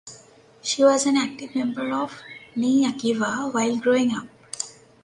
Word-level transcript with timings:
She 0.63 0.83
was 0.83 1.05
an 1.05 1.15
active 1.15 1.53
member 1.55 1.91
of 1.93 2.23
Bnei 2.55 2.85
Akiva 2.91 3.53
while 3.53 3.77
growing 3.77 4.13
up. 4.15 4.27